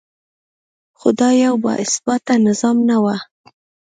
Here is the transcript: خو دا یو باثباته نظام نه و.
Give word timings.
خو 0.99 1.09
دا 1.19 1.29
یو 1.43 1.53
باثباته 1.63 2.33
نظام 2.47 2.77
نه 2.89 2.97
و. 3.03 3.05